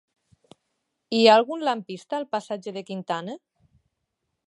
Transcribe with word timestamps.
Hi 1.17 1.19
ha 1.27 1.35
algun 1.41 1.67
lampista 1.69 2.19
al 2.21 2.27
passatge 2.35 2.77
de 2.79 2.87
Quintana? 2.91 3.41